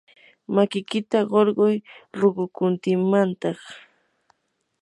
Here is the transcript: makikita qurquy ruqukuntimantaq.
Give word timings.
makikita 0.55 1.19
qurquy 1.31 1.75
ruqukuntimantaq. 2.19 3.59